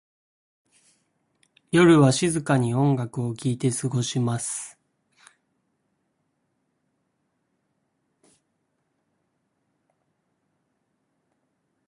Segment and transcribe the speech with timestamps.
[1.71, 4.75] 夜は静かに音楽を聴いて過ごします。